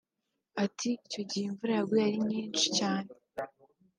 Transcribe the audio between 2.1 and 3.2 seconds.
nyinshi cyane